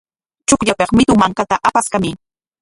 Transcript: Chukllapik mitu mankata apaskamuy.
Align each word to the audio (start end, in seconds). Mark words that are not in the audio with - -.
Chukllapik 0.47 0.91
mitu 0.97 1.13
mankata 1.21 1.55
apaskamuy. 1.67 2.13